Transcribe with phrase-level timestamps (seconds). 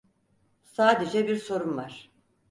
[0.63, 2.11] Sadece bir sorum var.